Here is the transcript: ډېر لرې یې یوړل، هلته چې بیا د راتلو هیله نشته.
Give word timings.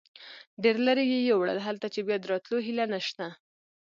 ډېر 0.63 0.75
لرې 0.87 1.03
یې 1.11 1.19
یوړل، 1.29 1.59
هلته 1.67 1.87
چې 1.93 1.99
بیا 2.07 2.17
د 2.19 2.25
راتلو 2.33 2.57
هیله 2.67 2.85
نشته. 2.93 3.25